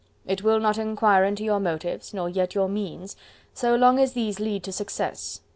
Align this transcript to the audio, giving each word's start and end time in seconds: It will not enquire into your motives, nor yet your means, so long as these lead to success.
It 0.25 0.41
will 0.41 0.59
not 0.59 0.79
enquire 0.79 1.23
into 1.23 1.43
your 1.43 1.59
motives, 1.59 2.11
nor 2.11 2.27
yet 2.27 2.55
your 2.55 2.67
means, 2.67 3.15
so 3.53 3.75
long 3.75 3.99
as 3.99 4.13
these 4.13 4.39
lead 4.39 4.63
to 4.63 4.71
success. 4.71 5.41